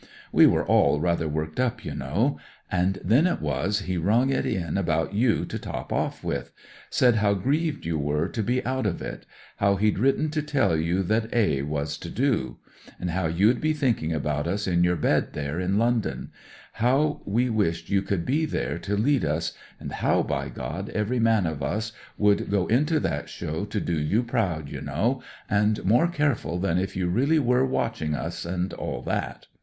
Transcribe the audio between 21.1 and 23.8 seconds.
man of us would go into that show to